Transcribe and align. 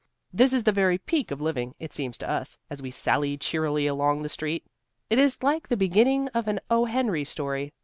This 0.33 0.51
is 0.51 0.63
the 0.63 0.71
very 0.71 0.97
peak 0.97 1.29
of 1.29 1.41
living, 1.41 1.75
it 1.77 1.93
seems 1.93 2.17
to 2.17 2.27
us, 2.27 2.57
as 2.71 2.81
we 2.81 2.89
sally 2.89 3.37
cheerily 3.37 3.85
along 3.85 4.23
the 4.23 4.29
street. 4.29 4.65
It 5.11 5.19
is 5.19 5.43
like 5.43 5.67
the 5.67 5.77
beginning 5.77 6.27
of 6.29 6.47
an 6.47 6.59
O. 6.71 6.85
Henry 6.85 7.23
story. 7.23 7.71